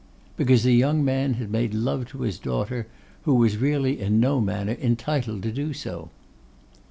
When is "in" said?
4.01-4.19